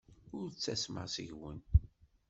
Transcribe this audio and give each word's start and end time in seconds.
Ur 0.37 0.47
ttasmeɣ 0.51 1.05
seg-wen. 1.15 1.59